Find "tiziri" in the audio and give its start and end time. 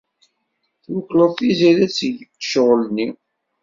1.37-1.83